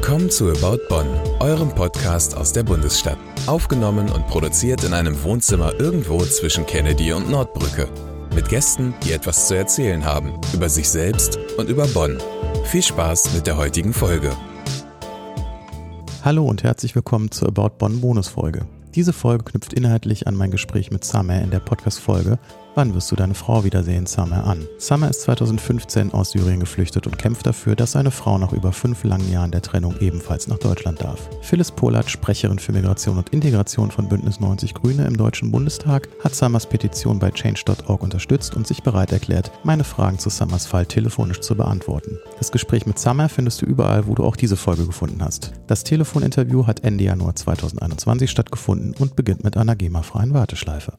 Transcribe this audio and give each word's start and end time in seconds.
Willkommen 0.00 0.30
zu 0.30 0.48
About 0.52 0.78
Bonn, 0.88 1.08
eurem 1.40 1.70
Podcast 1.70 2.36
aus 2.36 2.52
der 2.52 2.62
Bundesstadt. 2.62 3.18
Aufgenommen 3.48 4.08
und 4.08 4.28
produziert 4.28 4.84
in 4.84 4.94
einem 4.94 5.20
Wohnzimmer 5.24 5.72
irgendwo 5.80 6.18
zwischen 6.20 6.64
Kennedy 6.64 7.12
und 7.12 7.28
Nordbrücke. 7.28 7.88
Mit 8.32 8.48
Gästen, 8.48 8.94
die 9.02 9.10
etwas 9.10 9.48
zu 9.48 9.56
erzählen 9.56 10.04
haben 10.04 10.40
über 10.54 10.68
sich 10.68 10.88
selbst 10.88 11.36
und 11.58 11.68
über 11.68 11.84
Bonn. 11.88 12.16
Viel 12.66 12.82
Spaß 12.82 13.34
mit 13.34 13.48
der 13.48 13.56
heutigen 13.56 13.92
Folge. 13.92 14.30
Hallo 16.24 16.46
und 16.46 16.62
herzlich 16.62 16.94
willkommen 16.94 17.32
zur 17.32 17.48
About 17.48 17.78
Bonn 17.78 18.00
Bonusfolge. 18.00 18.66
Diese 18.94 19.12
Folge 19.12 19.44
knüpft 19.44 19.72
inhaltlich 19.72 20.28
an 20.28 20.36
mein 20.36 20.52
Gespräch 20.52 20.92
mit 20.92 21.02
Samer 21.02 21.42
in 21.42 21.50
der 21.50 21.60
Podcast-Folge 21.60 22.38
Wann 22.78 22.94
wirst 22.94 23.10
du 23.10 23.16
deine 23.16 23.34
Frau 23.34 23.64
wiedersehen, 23.64 24.06
Summer 24.06 24.44
an? 24.44 24.64
Summer 24.78 25.10
ist 25.10 25.22
2015 25.22 26.12
aus 26.12 26.30
Syrien 26.30 26.60
geflüchtet 26.60 27.08
und 27.08 27.18
kämpft 27.18 27.44
dafür, 27.44 27.74
dass 27.74 27.90
seine 27.90 28.12
Frau 28.12 28.38
nach 28.38 28.52
über 28.52 28.70
fünf 28.70 29.02
langen 29.02 29.32
Jahren 29.32 29.50
der 29.50 29.62
Trennung 29.62 29.96
ebenfalls 29.98 30.46
nach 30.46 30.58
Deutschland 30.58 31.02
darf. 31.02 31.28
Phyllis 31.42 31.72
Polat, 31.72 32.08
Sprecherin 32.08 32.60
für 32.60 32.70
Migration 32.70 33.18
und 33.18 33.30
Integration 33.30 33.90
von 33.90 34.08
Bündnis 34.08 34.38
90 34.38 34.74
Grüne 34.74 35.08
im 35.08 35.16
Deutschen 35.16 35.50
Bundestag, 35.50 36.08
hat 36.22 36.36
Summers 36.36 36.66
Petition 36.66 37.18
bei 37.18 37.32
change.org 37.32 38.00
unterstützt 38.00 38.54
und 38.54 38.68
sich 38.68 38.84
bereit 38.84 39.10
erklärt, 39.10 39.50
meine 39.64 39.82
Fragen 39.82 40.20
zu 40.20 40.30
Summers 40.30 40.66
Fall 40.66 40.86
telefonisch 40.86 41.40
zu 41.40 41.56
beantworten. 41.56 42.16
Das 42.38 42.52
Gespräch 42.52 42.86
mit 42.86 43.00
Summer 43.00 43.28
findest 43.28 43.60
du 43.60 43.66
überall, 43.66 44.06
wo 44.06 44.14
du 44.14 44.22
auch 44.22 44.36
diese 44.36 44.56
Folge 44.56 44.86
gefunden 44.86 45.20
hast. 45.20 45.50
Das 45.66 45.82
Telefoninterview 45.82 46.68
hat 46.68 46.84
Ende 46.84 47.02
Januar 47.02 47.34
2021 47.34 48.30
stattgefunden 48.30 48.94
und 49.00 49.16
beginnt 49.16 49.42
mit 49.42 49.56
einer 49.56 49.74
GEMA-freien 49.74 50.32
Warteschleife. 50.32 50.92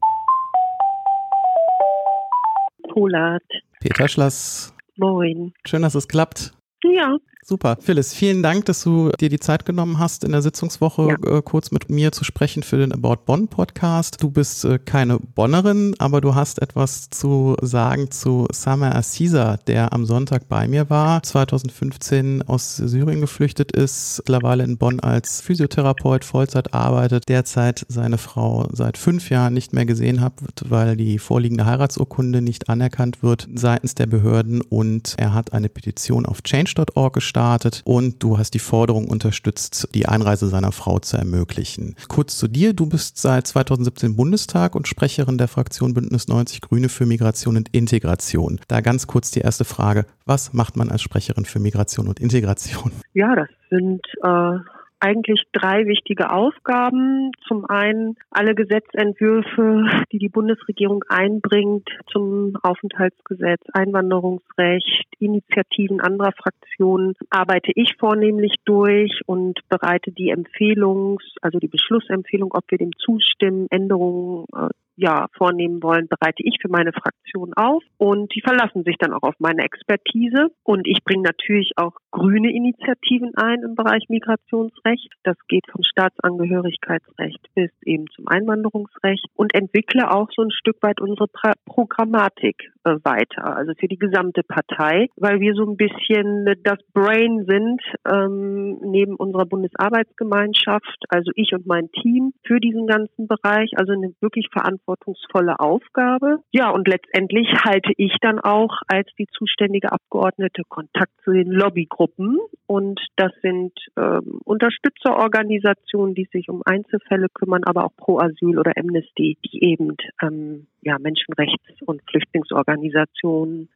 Polat. 2.99 3.44
Peter 3.80 4.09
Schlass. 4.09 4.73
Moin. 4.98 5.54
Schön, 5.65 5.84
dass 5.84 5.96
es 5.96 6.10
klappt. 6.10 6.51
Ja. 6.84 7.15
Super. 7.41 7.77
Phyllis, 7.79 8.13
vielen 8.13 8.43
Dank, 8.43 8.65
dass 8.65 8.84
du 8.84 9.12
dir 9.20 9.29
die 9.29 9.40
Zeit 9.40 9.65
genommen 9.65 9.98
hast, 9.98 10.23
in 10.23 10.34
der 10.34 10.41
Sitzungswoche 10.41 11.18
ja. 11.23 11.37
äh, 11.37 11.41
kurz 11.41 11.71
mit 11.71 11.90
mir 11.90 12.12
zu 12.12 12.23
sprechen 12.23 12.63
für 12.63 12.77
den 12.77 12.91
About 12.91 13.23
Bonn 13.26 13.48
Podcast. 13.48 14.21
Du 14.21 14.29
bist 14.29 14.65
äh, 14.65 14.77
keine 14.77 15.20
Bonnerin, 15.20 15.95
aber 15.99 16.20
du 16.20 16.35
hast 16.35 16.62
etwas 16.62 17.10
zu 17.10 17.55
sagen 17.62 18.12
zu 18.12 18.45
Samer 18.51 18.93
Aziza, 18.93 19.57
der 19.67 19.93
am 19.93 20.05
Sonntag 20.05 20.49
bei 20.49 20.67
mir 20.67 20.90
war, 20.90 21.23
2015 21.23 22.43
aus 22.43 22.76
Syrien 22.76 23.21
geflüchtet 23.21 23.71
ist, 23.71 24.17
mittlerweile 24.20 24.65
in 24.65 24.77
Bonn 24.77 24.99
als 24.99 25.41
Physiotherapeut 25.41 26.26
Vollzeit 26.26 26.73
arbeitet, 26.73 27.29
derzeit 27.29 27.85
seine 27.87 28.17
Frau 28.17 28.67
seit 28.73 28.98
fünf 28.98 29.29
Jahren 29.29 29.54
nicht 29.54 29.73
mehr 29.73 29.85
gesehen 29.85 30.20
hat, 30.20 30.34
weil 30.65 30.98
die 30.98 31.17
vorliegende 31.17 31.65
Heiratsurkunde 31.65 32.41
nicht 32.41 32.70
anerkannt 32.70 33.23
wird 33.23 33.48
seitens 33.55 33.95
der 33.95 34.07
Behörden 34.07 34.62
und 34.62 35.15
er 35.17 35.34
hat 35.34 35.54
eine 35.54 35.70
Petition 35.70 36.26
auf 36.26 36.43
change.org 36.43 37.13
gestartet 37.13 37.29
gestartet 37.30 37.84
und 37.85 38.24
du 38.24 38.40
hast 38.40 38.55
die 38.55 38.60
Forderung 38.60 39.08
unterstützt, 39.08 39.90
die 39.94 40.08
Einreise 40.08 40.48
seiner 40.48 40.72
Frau 40.72 40.98
zu 40.98 41.16
ermöglichen. 41.16 41.96
Kurz 42.08 42.38
zu 42.38 42.48
dir, 42.48 42.74
du 42.74 42.88
bist 42.88 43.20
seit 43.20 43.46
2017 43.46 44.16
Bundestag 44.16 44.74
und 44.76 44.88
Sprecherin 44.88 45.38
der 45.38 45.48
Fraktion 45.48 45.94
Bündnis 45.94 46.27
90 46.27 46.62
Grüne 46.62 46.90
für 46.90 47.05
Migration 47.05 47.55
und 47.55 47.70
Integration. 47.70 48.60
Da 48.68 48.82
ganz 48.82 49.05
kurz 49.05 49.30
die 49.30 49.41
erste 49.41 49.63
Frage, 49.63 50.07
was 50.26 50.54
macht 50.54 50.76
man 50.76 50.90
als 50.90 51.04
Sprecherin 51.04 51.46
für 51.46 51.60
Migration 51.60 52.07
und 52.07 52.20
Integration? 52.20 52.91
Ja, 53.13 53.35
das 53.35 53.50
sind 53.70 54.02
äh 54.24 54.57
eigentlich 54.99 55.43
drei 55.51 55.85
wichtige 55.85 56.31
Aufgaben. 56.31 57.31
Zum 57.47 57.65
einen 57.65 58.15
alle 58.31 58.55
Gesetzentwürfe, 58.55 60.05
die 60.11 60.19
die 60.19 60.29
Bundesregierung 60.29 61.03
einbringt 61.07 61.89
zum 62.11 62.57
Aufenthaltsgesetz, 62.61 63.61
Einwanderungsrecht, 63.73 65.07
Initiativen 65.19 66.00
anderer 66.01 66.31
Fraktionen 66.31 67.13
arbeite 67.29 67.72
ich 67.75 67.95
vornehmlich 67.97 68.55
durch 68.65 69.21
und 69.25 69.59
bereite 69.69 70.11
die 70.11 70.31
Empfehlungs-, 70.31 71.35
also 71.41 71.59
die 71.59 71.67
Beschlussempfehlung, 71.67 72.53
ob 72.53 72.63
wir 72.69 72.77
dem 72.77 72.91
zustimmen, 72.97 73.67
Änderungen 73.69 74.45
äh, 74.53 74.69
ja, 74.99 75.27
vornehmen 75.37 75.81
wollen, 75.81 76.07
bereite 76.09 76.43
ich 76.43 76.57
für 76.61 76.67
meine 76.67 76.91
Fraktion 76.91 77.53
auf. 77.53 77.81
Und 77.97 78.35
die 78.35 78.41
verlassen 78.41 78.83
sich 78.83 78.97
dann 78.99 79.13
auch 79.13 79.23
auf 79.23 79.35
meine 79.39 79.63
Expertise. 79.63 80.49
Und 80.63 80.87
ich 80.87 81.03
bringe 81.05 81.23
natürlich 81.23 81.71
auch 81.77 81.93
grüne 82.11 82.51
Initiativen 82.51 83.31
ein 83.35 83.63
im 83.63 83.75
Bereich 83.75 84.09
Migrationsrecht. 84.09 85.09
Das 85.23 85.38
geht 85.47 85.65
vom 85.71 85.83
Staatsangehörigkeitsrecht 85.83 87.47
bis 87.55 87.71
eben 87.83 88.07
zum 88.13 88.27
Einwanderungsrecht. 88.27 89.25
Und 89.35 89.53
entwickle 89.55 90.11
auch 90.11 90.27
so 90.35 90.43
ein 90.43 90.51
Stück 90.51 90.77
weit 90.81 90.99
unsere 90.99 91.27
pra 91.27 91.53
Programmatik 91.65 92.71
äh, 92.85 92.95
weiter, 93.03 93.57
also 93.57 93.73
für 93.78 93.88
die 93.88 93.97
gesamte 93.97 94.41
Partei, 94.44 95.07
weil 95.17 95.40
wir 95.40 95.53
so 95.53 95.69
ein 95.69 95.75
bisschen 95.75 96.45
das 96.63 96.78
Brain 96.94 97.45
sind 97.45 97.81
ähm, 98.09 98.79
neben 98.81 99.16
unserer 99.16 99.45
Bundesarbeitsgemeinschaft, 99.45 101.06
also 101.09 101.31
ich 101.35 101.53
und 101.53 101.68
mein 101.68 101.91
Team 101.91 102.31
für 102.45 102.59
diesen 102.59 102.88
ganzen 102.88 103.28
Bereich, 103.28 103.72
also 103.75 103.91
eine 103.91 104.13
wirklich 104.22 104.47
verantwortungsvolle 104.51 105.59
Aufgabe. 105.59 106.39
Ja, 106.51 106.69
und 106.69 106.88
letztendlich 106.88 107.47
halte 107.66 107.91
ich 107.97 108.16
dann 108.22 108.39
auch 108.39 108.81
als 108.88 109.09
die 109.18 109.28
zuständige 109.28 109.91
Abgeordnete 109.91 110.63
Kontakt 110.68 111.12
zu 111.23 111.31
den 111.31 111.51
Lobbygruppen. 111.51 112.38
Und 112.66 113.01
das 113.18 113.31
sind 113.41 113.73
ähm, 113.97 114.39
Unterstützerorganisationen, 114.45 116.16
die 116.16 116.29
sich 116.31 116.50
um 116.50 116.62
Einzelfälle 116.66 117.28
kümmern, 117.34 117.63
aber 117.66 117.85
auch 117.85 117.95
Pro 117.97 118.19
Asyl 118.19 118.57
oder 118.57 118.72
Amnesty, 118.78 119.38
die 119.45 119.63
eben 119.63 119.97
ähm, 120.22 120.68
ja, 120.81 120.97
Menschenrechts- 120.97 121.84
und 121.85 122.01
Flüchtlingsorganisationen 122.09 122.78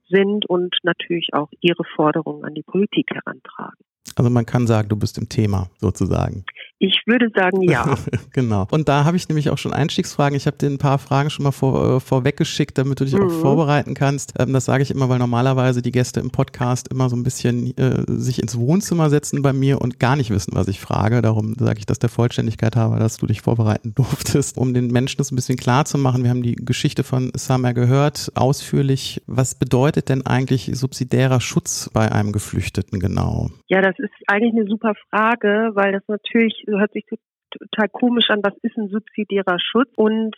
sind 0.09 0.45
und 0.49 0.75
natürlich 0.83 1.29
auch 1.33 1.49
ihre 1.61 1.83
Forderungen 1.95 2.43
an 2.45 2.53
die 2.53 2.63
Politik 2.63 3.09
herantragen. 3.11 3.83
Also 4.15 4.29
man 4.29 4.45
kann 4.45 4.67
sagen, 4.67 4.89
du 4.89 4.95
bist 4.95 5.17
im 5.17 5.29
Thema 5.29 5.69
sozusagen. 5.77 6.45
Ich 6.79 7.01
würde 7.05 7.29
sagen, 7.33 7.61
ja. 7.61 7.95
genau. 8.33 8.67
Und 8.71 8.89
da 8.89 9.05
habe 9.05 9.15
ich 9.15 9.29
nämlich 9.29 9.49
auch 9.49 9.57
schon 9.57 9.73
Einstiegsfragen. 9.73 10.35
Ich 10.35 10.47
habe 10.47 10.57
dir 10.57 10.67
ein 10.67 10.79
paar 10.79 10.99
Fragen 10.99 11.29
schon 11.29 11.43
mal 11.43 11.51
vor, 11.51 11.97
äh, 11.97 11.99
vorweggeschickt, 11.99 12.77
damit 12.77 12.99
du 12.99 13.05
dich 13.05 13.13
mhm. 13.13 13.27
auch 13.27 13.31
vorbereiten 13.31 13.93
kannst. 13.93 14.33
Ähm, 14.39 14.51
das 14.51 14.65
sage 14.65 14.83
ich 14.83 14.91
immer, 14.91 15.07
weil 15.07 15.19
normalerweise 15.19 15.81
die 15.81 15.91
Gäste 15.91 16.19
im 16.19 16.31
Podcast 16.31 16.89
immer 16.91 17.09
so 17.09 17.15
ein 17.15 17.23
bisschen 17.23 17.77
äh, 17.77 18.03
sich 18.07 18.41
ins 18.41 18.57
Wohnzimmer 18.57 19.09
setzen 19.09 19.41
bei 19.41 19.53
mir 19.53 19.81
und 19.81 19.99
gar 19.99 20.15
nicht 20.15 20.29
wissen, 20.29 20.55
was 20.55 20.67
ich 20.67 20.81
frage. 20.81 21.21
Darum 21.21 21.55
sage 21.57 21.79
ich 21.79 21.85
das 21.85 21.99
der 21.99 22.09
Vollständigkeit 22.09 22.75
habe, 22.75 22.99
dass 22.99 23.17
du 23.17 23.27
dich 23.27 23.41
vorbereiten 23.41 23.93
durftest, 23.95 24.57
um 24.57 24.73
den 24.73 24.87
Menschen 24.87 25.19
das 25.19 25.31
ein 25.31 25.35
bisschen 25.35 25.57
klar 25.57 25.85
zu 25.85 25.97
machen. 25.97 26.23
Wir 26.23 26.31
haben 26.31 26.43
die 26.43 26.55
Geschichte 26.55 27.03
von 27.03 27.31
Samer 27.35 27.73
gehört, 27.73 28.31
ausführlich. 28.35 29.21
Was 29.27 29.55
bedeutet 29.55 30.09
denn 30.09 30.25
eigentlich 30.25 30.69
subsidiärer 30.73 31.39
Schutz 31.39 31.89
bei 31.93 32.11
einem 32.11 32.31
Geflüchteten 32.31 32.99
genau? 32.99 33.51
Ja, 33.69 33.81
das 33.81 33.97
ist 33.99 34.11
eigentlich 34.27 34.53
eine 34.53 34.67
super 34.67 34.93
Frage, 35.09 35.71
weil 35.75 35.93
das 35.93 36.03
natürlich 36.07 36.62
hört 36.67 36.93
sich 36.93 37.05
total 37.51 37.89
komisch 37.89 38.29
an, 38.29 38.41
was 38.43 38.55
ist 38.61 38.77
ein 38.77 38.89
subsidiärer 38.89 39.57
Schutz? 39.59 39.89
Und 39.95 40.35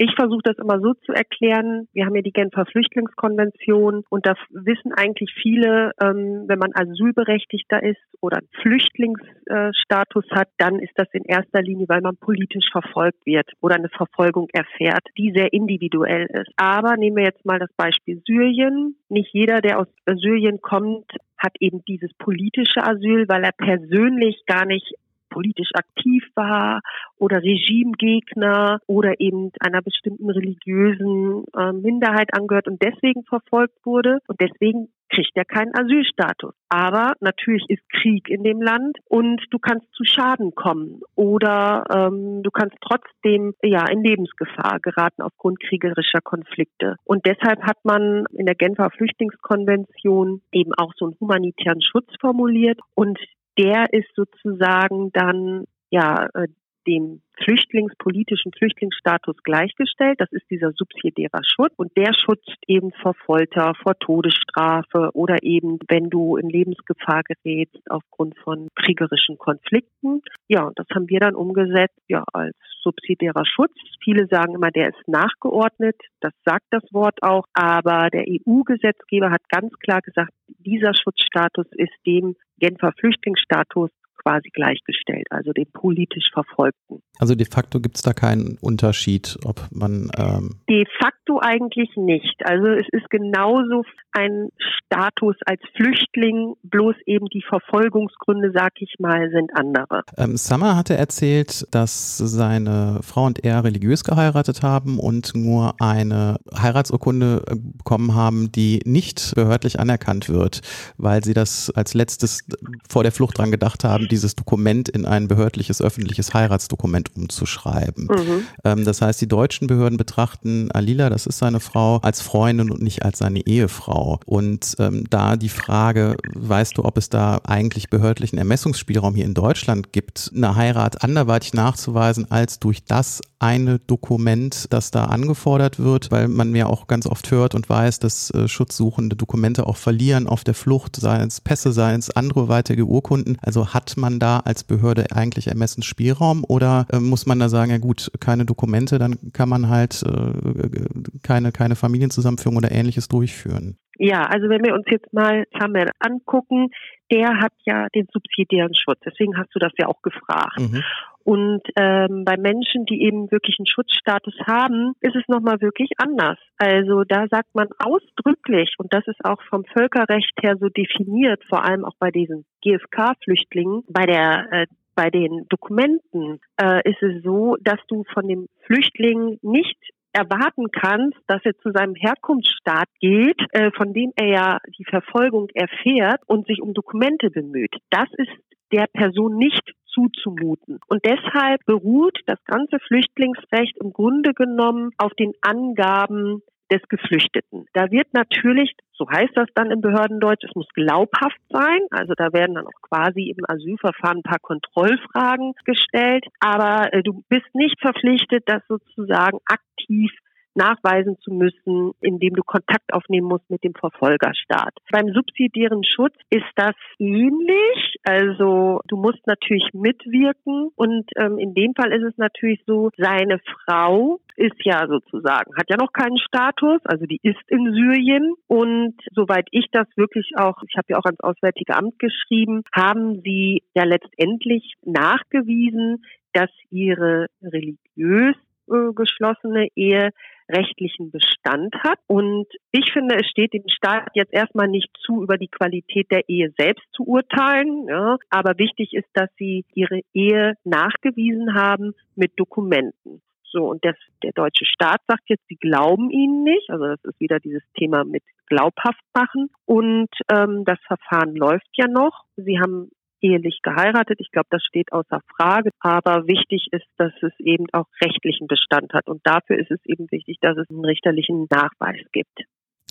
ich 0.00 0.14
versuche 0.14 0.42
das 0.44 0.58
immer 0.58 0.78
so 0.80 0.94
zu 0.94 1.12
erklären. 1.12 1.88
Wir 1.92 2.06
haben 2.06 2.14
ja 2.14 2.22
die 2.22 2.32
Genfer 2.32 2.66
Flüchtlingskonvention 2.66 4.04
und 4.08 4.26
da 4.26 4.34
wissen 4.50 4.92
eigentlich 4.92 5.34
viele, 5.42 5.90
ähm, 6.00 6.44
wenn 6.46 6.60
man 6.60 6.70
Asylberechtigter 6.72 7.82
ist 7.82 8.00
oder 8.20 8.38
einen 8.38 8.48
Flüchtlingsstatus 8.62 10.24
hat, 10.30 10.50
dann 10.58 10.78
ist 10.78 10.92
das 10.94 11.08
in 11.12 11.24
erster 11.24 11.62
Linie, 11.62 11.86
weil 11.88 12.00
man 12.00 12.16
politisch 12.16 12.70
verfolgt 12.70 13.26
wird 13.26 13.50
oder 13.60 13.74
eine 13.74 13.88
Verfolgung 13.88 14.46
erfährt, 14.52 15.04
die 15.18 15.32
sehr 15.34 15.52
individuell 15.52 16.26
ist. 16.26 16.52
Aber 16.56 16.96
nehmen 16.96 17.16
wir 17.16 17.24
jetzt 17.24 17.44
mal 17.44 17.58
das 17.58 17.72
Beispiel 17.76 18.22
Syrien. 18.24 18.94
Nicht 19.08 19.34
jeder, 19.34 19.60
der 19.60 19.80
aus 19.80 19.88
Syrien 20.06 20.60
kommt, 20.60 21.10
hat 21.38 21.56
eben 21.58 21.84
dieses 21.86 22.12
politische 22.14 22.84
Asyl, 22.84 23.28
weil 23.28 23.42
er 23.42 23.52
persönlich 23.52 24.44
gar 24.46 24.64
nicht 24.64 24.94
politisch 25.28 25.70
aktiv 25.74 26.24
war 26.34 26.80
oder 27.18 27.42
Regimegegner 27.42 28.80
oder 28.86 29.20
eben 29.20 29.50
einer 29.60 29.82
bestimmten 29.82 30.30
religiösen 30.30 31.44
äh, 31.56 31.72
Minderheit 31.72 32.34
angehört 32.34 32.68
und 32.68 32.82
deswegen 32.82 33.24
verfolgt 33.24 33.84
wurde 33.84 34.18
und 34.26 34.40
deswegen 34.40 34.88
kriegt 35.10 35.36
er 35.36 35.44
keinen 35.44 35.74
Asylstatus. 35.74 36.54
Aber 36.68 37.14
natürlich 37.20 37.64
ist 37.68 37.82
Krieg 37.90 38.28
in 38.28 38.42
dem 38.42 38.60
Land 38.60 38.98
und 39.08 39.42
du 39.50 39.58
kannst 39.58 39.86
zu 39.94 40.04
Schaden 40.04 40.54
kommen 40.54 41.00
oder 41.14 41.84
ähm, 41.92 42.42
du 42.42 42.50
kannst 42.50 42.76
trotzdem 42.80 43.54
ja 43.62 43.86
in 43.88 44.04
Lebensgefahr 44.04 44.78
geraten 44.80 45.22
aufgrund 45.22 45.60
kriegerischer 45.60 46.20
Konflikte. 46.22 46.96
Und 47.04 47.24
deshalb 47.26 47.62
hat 47.62 47.78
man 47.84 48.24
in 48.36 48.46
der 48.46 48.54
Genfer 48.54 48.90
Flüchtlingskonvention 48.90 50.42
eben 50.52 50.72
auch 50.74 50.92
so 50.96 51.06
einen 51.06 51.16
humanitären 51.20 51.82
Schutz 51.82 52.08
formuliert 52.20 52.78
und 52.94 53.18
der 53.58 53.92
ist 53.92 54.08
sozusagen 54.14 55.10
dann 55.12 55.64
ja 55.90 56.28
äh, 56.34 56.48
dem 56.86 57.20
flüchtlingspolitischen 57.44 58.52
Flüchtlingsstatus 58.56 59.36
gleichgestellt. 59.44 60.20
Das 60.20 60.32
ist 60.32 60.50
dieser 60.50 60.72
subsidiärer 60.72 61.42
Schutz 61.44 61.72
und 61.76 61.94
der 61.96 62.14
schützt 62.14 62.58
eben 62.66 62.92
vor 63.02 63.14
Folter, 63.26 63.74
vor 63.82 63.98
Todesstrafe 63.98 65.10
oder 65.12 65.42
eben, 65.42 65.78
wenn 65.88 66.08
du 66.08 66.36
in 66.36 66.48
Lebensgefahr 66.48 67.22
gerätst 67.24 67.82
aufgrund 67.90 68.36
von 68.38 68.68
kriegerischen 68.74 69.36
Konflikten. 69.36 70.22
Ja, 70.48 70.64
und 70.64 70.78
das 70.78 70.86
haben 70.94 71.08
wir 71.08 71.20
dann 71.20 71.34
umgesetzt, 71.34 72.00
ja, 72.08 72.24
als 72.32 72.56
subsidiärer 72.88 73.44
Schutz. 73.44 73.74
Viele 74.02 74.26
sagen 74.28 74.54
immer, 74.54 74.70
der 74.70 74.88
ist 74.88 75.08
nachgeordnet. 75.08 75.96
Das 76.20 76.32
sagt 76.44 76.66
das 76.70 76.82
Wort 76.92 77.22
auch. 77.22 77.44
Aber 77.52 78.08
der 78.10 78.24
EU-Gesetzgeber 78.26 79.30
hat 79.30 79.42
ganz 79.48 79.72
klar 79.78 80.00
gesagt, 80.00 80.32
dieser 80.46 80.92
Schutzstatus 80.94 81.66
ist 81.72 81.94
dem 82.06 82.36
Genfer 82.58 82.92
Flüchtlingsstatus 82.98 83.90
quasi 84.18 84.50
gleichgestellt, 84.50 85.26
also 85.30 85.52
den 85.52 85.66
politisch 85.72 86.30
Verfolgten. 86.32 87.02
Also 87.18 87.34
de 87.34 87.46
facto 87.46 87.80
gibt 87.80 87.96
es 87.96 88.02
da 88.02 88.12
keinen 88.12 88.58
Unterschied, 88.60 89.36
ob 89.44 89.66
man. 89.72 90.10
Ähm 90.16 90.60
de 90.68 90.84
facto 91.00 91.40
eigentlich 91.40 91.90
nicht. 91.96 92.44
Also 92.44 92.66
es 92.68 92.86
ist 92.92 93.10
genauso 93.10 93.84
ein 94.12 94.48
Status 94.58 95.36
als 95.44 95.60
Flüchtling, 95.76 96.54
bloß 96.62 96.96
eben 97.06 97.26
die 97.26 97.42
Verfolgungsgründe, 97.42 98.52
sag 98.54 98.72
ich 98.80 98.94
mal, 98.98 99.30
sind 99.30 99.50
andere. 99.54 100.02
Ähm, 100.16 100.36
Summer 100.36 100.76
hatte 100.76 100.96
erzählt, 100.96 101.66
dass 101.72 102.18
seine 102.18 103.00
Frau 103.02 103.26
und 103.26 103.44
er 103.44 103.64
religiös 103.64 104.04
geheiratet 104.04 104.62
haben 104.62 104.98
und 104.98 105.34
nur 105.34 105.74
eine 105.80 106.38
Heiratsurkunde 106.56 107.44
äh, 107.46 107.56
bekommen 107.56 108.14
haben, 108.14 108.50
die 108.52 108.80
nicht 108.84 109.34
behördlich 109.34 109.80
anerkannt 109.80 110.28
wird, 110.28 110.60
weil 110.96 111.22
sie 111.24 111.34
das 111.34 111.70
als 111.70 111.94
letztes 111.94 112.46
vor 112.88 113.02
der 113.02 113.12
Flucht 113.12 113.38
dran 113.38 113.50
gedacht 113.50 113.84
haben, 113.84 114.08
dieses 114.18 114.34
Dokument 114.34 114.88
in 114.88 115.06
ein 115.06 115.28
behördliches 115.28 115.80
öffentliches 115.80 116.34
Heiratsdokument 116.34 117.14
umzuschreiben. 117.14 118.06
Mhm. 118.06 118.42
Ähm, 118.64 118.84
das 118.84 119.00
heißt, 119.00 119.20
die 119.20 119.28
deutschen 119.28 119.68
Behörden 119.68 119.96
betrachten 119.96 120.70
Alila, 120.72 121.08
das 121.08 121.26
ist 121.26 121.38
seine 121.38 121.60
Frau, 121.60 121.98
als 121.98 122.20
Freundin 122.20 122.70
und 122.70 122.82
nicht 122.82 123.04
als 123.04 123.18
seine 123.18 123.46
Ehefrau. 123.46 124.18
Und 124.26 124.74
ähm, 124.80 125.04
da 125.08 125.36
die 125.36 125.48
Frage, 125.48 126.16
weißt 126.34 126.76
du, 126.76 126.84
ob 126.84 126.98
es 126.98 127.08
da 127.08 127.40
eigentlich 127.44 127.90
behördlichen 127.90 128.38
Ermessungsspielraum 128.38 129.14
hier 129.14 129.24
in 129.24 129.34
Deutschland 129.34 129.92
gibt, 129.92 130.32
eine 130.34 130.56
Heirat 130.56 131.04
anderweitig 131.04 131.54
nachzuweisen 131.54 132.28
als 132.30 132.58
durch 132.58 132.84
das 132.84 133.20
eine 133.40 133.78
Dokument, 133.78 134.66
das 134.70 134.90
da 134.90 135.04
angefordert 135.04 135.78
wird, 135.78 136.10
weil 136.10 136.28
man 136.28 136.54
ja 136.56 136.66
auch 136.66 136.86
ganz 136.88 137.06
oft 137.06 137.30
hört 137.30 137.54
und 137.54 137.68
weiß, 137.68 138.00
dass 138.00 138.30
äh, 138.30 138.48
Schutzsuchende 138.48 139.14
Dokumente 139.14 139.66
auch 139.66 139.76
verlieren 139.76 140.26
auf 140.26 140.42
der 140.42 140.54
Flucht, 140.54 140.96
seien 140.96 141.28
es 141.28 141.40
Pässe, 141.40 141.72
seien 141.72 142.00
es 142.00 142.10
andere 142.10 142.48
weitere 142.48 142.82
Urkunden. 142.82 143.38
Also 143.40 143.68
hat 143.68 143.96
man 143.98 144.18
da 144.18 144.40
als 144.40 144.64
Behörde 144.64 145.06
eigentlich 145.14 145.48
Ermessensspielraum 145.48 146.44
oder 146.46 146.86
äh, 146.92 146.98
muss 146.98 147.26
man 147.26 147.38
da 147.38 147.48
sagen, 147.48 147.70
ja 147.70 147.78
gut, 147.78 148.10
keine 148.20 148.44
Dokumente, 148.44 148.98
dann 148.98 149.18
kann 149.32 149.48
man 149.48 149.68
halt 149.68 150.02
äh, 150.02 151.18
keine, 151.22 151.52
keine 151.52 151.76
Familienzusammenführung 151.76 152.56
oder 152.56 152.72
ähnliches 152.72 153.08
durchführen? 153.08 153.78
Ja, 153.98 154.26
also 154.26 154.48
wenn 154.48 154.64
wir 154.64 154.74
uns 154.74 154.84
jetzt 154.90 155.12
mal 155.12 155.44
Samuel 155.58 155.90
angucken, 155.98 156.68
der 157.10 157.40
hat 157.40 157.52
ja 157.64 157.88
den 157.94 158.06
subsidiären 158.12 158.74
Schutz. 158.74 159.00
Deswegen 159.04 159.36
hast 159.36 159.50
du 159.54 159.58
das 159.58 159.72
ja 159.76 159.86
auch 159.86 160.02
gefragt. 160.02 160.60
Mhm. 160.60 160.82
Und 161.28 161.60
ähm, 161.76 162.24
bei 162.24 162.38
Menschen, 162.38 162.86
die 162.86 163.02
eben 163.02 163.30
wirklich 163.30 163.56
einen 163.58 163.66
Schutzstatus 163.66 164.32
haben, 164.46 164.94
ist 165.02 165.14
es 165.14 165.28
nochmal 165.28 165.60
wirklich 165.60 165.90
anders. 165.98 166.38
Also 166.56 167.04
da 167.04 167.26
sagt 167.28 167.54
man 167.54 167.68
ausdrücklich, 167.78 168.72
und 168.78 168.94
das 168.94 169.06
ist 169.06 169.22
auch 169.26 169.42
vom 169.50 169.66
Völkerrecht 169.66 170.32
her 170.40 170.56
so 170.58 170.70
definiert, 170.70 171.44
vor 171.46 171.66
allem 171.66 171.84
auch 171.84 171.96
bei 171.98 172.10
diesen 172.10 172.46
GFK-Flüchtlingen, 172.64 173.84
bei 173.90 174.06
der 174.06 174.46
äh, 174.52 174.66
bei 174.94 175.10
den 175.10 175.44
Dokumenten 175.50 176.40
äh, 176.58 176.80
ist 176.90 177.02
es 177.02 177.22
so, 177.22 177.56
dass 177.60 177.78
du 177.88 178.04
von 178.14 178.26
dem 178.26 178.46
Flüchtling 178.64 179.38
nicht 179.42 179.76
erwarten 180.14 180.70
kannst, 180.72 181.18
dass 181.26 181.44
er 181.44 181.58
zu 181.58 181.72
seinem 181.72 181.94
Herkunftsstaat 181.94 182.88
geht, 183.00 183.40
äh, 183.52 183.70
von 183.72 183.92
dem 183.92 184.12
er 184.16 184.28
ja 184.28 184.58
die 184.78 184.86
Verfolgung 184.86 185.50
erfährt 185.52 186.22
und 186.26 186.46
sich 186.46 186.62
um 186.62 186.72
Dokumente 186.72 187.28
bemüht. 187.28 187.76
Das 187.90 188.08
ist 188.16 188.32
der 188.72 188.86
Person 188.86 189.36
nicht 189.36 189.74
zuzumuten. 189.88 190.78
Und 190.88 191.04
deshalb 191.04 191.64
beruht 191.66 192.18
das 192.26 192.42
ganze 192.44 192.78
Flüchtlingsrecht 192.86 193.76
im 193.78 193.92
Grunde 193.92 194.34
genommen 194.34 194.90
auf 194.98 195.12
den 195.14 195.32
Angaben 195.40 196.42
des 196.70 196.82
Geflüchteten. 196.88 197.66
Da 197.72 197.90
wird 197.90 198.12
natürlich, 198.12 198.72
so 198.92 199.08
heißt 199.10 199.34
das 199.34 199.48
dann 199.54 199.70
im 199.70 199.80
Behördendeutsch, 199.80 200.44
es 200.44 200.54
muss 200.54 200.68
glaubhaft 200.74 201.40
sein. 201.48 201.80
Also 201.90 202.12
da 202.16 202.32
werden 202.32 202.56
dann 202.56 202.66
auch 202.66 202.82
quasi 202.82 203.34
im 203.36 203.44
Asylverfahren 203.46 204.18
ein 204.18 204.22
paar 204.22 204.38
Kontrollfragen 204.40 205.54
gestellt. 205.64 206.26
Aber 206.40 206.92
äh, 206.92 207.02
du 207.02 207.24
bist 207.28 207.46
nicht 207.54 207.80
verpflichtet, 207.80 208.44
das 208.46 208.62
sozusagen 208.68 209.38
aktiv 209.46 210.12
nachweisen 210.58 211.16
zu 211.20 211.32
müssen, 211.32 211.92
indem 212.00 212.34
du 212.34 212.42
Kontakt 212.42 212.92
aufnehmen 212.92 213.28
musst 213.28 213.48
mit 213.48 213.64
dem 213.64 213.74
Verfolgerstaat. 213.74 214.74
Beim 214.90 215.12
subsidiären 215.14 215.84
Schutz 215.84 216.14
ist 216.30 216.50
das 216.56 216.74
ähnlich. 216.98 217.96
Also 218.02 218.80
du 218.88 218.96
musst 218.96 219.26
natürlich 219.26 219.70
mitwirken 219.72 220.70
und 220.74 221.08
ähm, 221.16 221.38
in 221.38 221.54
dem 221.54 221.74
Fall 221.74 221.92
ist 221.92 222.04
es 222.04 222.18
natürlich 222.18 222.60
so, 222.66 222.90
seine 222.96 223.40
Frau 223.64 224.18
ist 224.36 224.56
ja 224.64 224.86
sozusagen, 224.86 225.56
hat 225.56 225.68
ja 225.68 225.76
noch 225.76 225.92
keinen 225.92 226.18
Status, 226.18 226.80
also 226.84 227.06
die 227.06 227.18
ist 227.22 227.42
in 227.48 227.72
Syrien 227.72 228.34
und 228.46 228.94
soweit 229.12 229.46
ich 229.50 229.66
das 229.72 229.86
wirklich 229.96 230.30
auch, 230.36 230.62
ich 230.68 230.76
habe 230.76 230.86
ja 230.90 230.98
auch 230.98 231.04
ans 231.04 231.20
Auswärtige 231.20 231.74
Amt 231.74 231.98
geschrieben, 231.98 232.62
haben 232.72 233.20
sie 233.22 233.62
ja 233.74 233.84
letztendlich 233.84 234.74
nachgewiesen, 234.84 236.04
dass 236.32 236.50
ihre 236.70 237.26
religiös 237.42 238.36
äh, 238.68 238.92
geschlossene 238.94 239.68
Ehe 239.74 240.10
rechtlichen 240.48 241.10
Bestand 241.10 241.74
hat. 241.82 241.98
Und 242.06 242.46
ich 242.72 242.92
finde, 242.92 243.16
es 243.16 243.28
steht 243.28 243.52
dem 243.52 243.68
Staat 243.68 244.10
jetzt 244.14 244.32
erstmal 244.32 244.68
nicht 244.68 244.88
zu, 245.04 245.22
über 245.22 245.36
die 245.36 245.48
Qualität 245.48 246.10
der 246.10 246.28
Ehe 246.28 246.52
selbst 246.58 246.86
zu 246.92 247.04
urteilen. 247.04 247.86
Ja. 247.88 248.16
Aber 248.30 248.58
wichtig 248.58 248.94
ist, 248.94 249.08
dass 249.14 249.30
sie 249.38 249.64
ihre 249.74 250.00
Ehe 250.14 250.54
nachgewiesen 250.64 251.54
haben 251.54 251.94
mit 252.14 252.32
Dokumenten. 252.36 253.22
So, 253.50 253.66
und 253.66 253.84
das, 253.84 253.96
der 254.22 254.32
deutsche 254.32 254.66
Staat 254.66 255.00
sagt 255.06 255.22
jetzt, 255.28 255.46
sie 255.48 255.56
glauben 255.56 256.10
ihnen 256.10 256.44
nicht. 256.44 256.68
Also 256.68 256.84
das 256.84 257.02
ist 257.04 257.20
wieder 257.20 257.40
dieses 257.40 257.62
Thema 257.78 258.04
mit 258.04 258.22
glaubhaft 258.46 259.02
machen. 259.14 259.50
Und 259.64 260.08
ähm, 260.30 260.64
das 260.64 260.78
Verfahren 260.86 261.34
läuft 261.34 261.68
ja 261.76 261.86
noch. 261.88 262.24
Sie 262.36 262.58
haben 262.60 262.90
ehelich 263.20 263.60
geheiratet. 263.62 264.18
Ich 264.20 264.30
glaube, 264.30 264.48
das 264.50 264.62
steht 264.62 264.92
außer 264.92 265.20
Frage. 265.36 265.70
Aber 265.80 266.26
wichtig 266.26 266.68
ist, 266.72 266.86
dass 266.96 267.12
es 267.22 267.32
eben 267.38 267.66
auch 267.72 267.86
rechtlichen 268.02 268.46
Bestand 268.46 268.92
hat. 268.92 269.08
Und 269.08 269.20
dafür 269.24 269.58
ist 269.58 269.70
es 269.70 269.80
eben 269.84 270.06
wichtig, 270.10 270.38
dass 270.40 270.56
es 270.56 270.68
einen 270.70 270.84
richterlichen 270.84 271.46
Nachweis 271.50 272.00
gibt. 272.12 272.44